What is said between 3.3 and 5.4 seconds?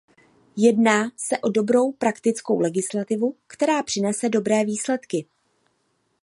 která přinese dobré výsledky.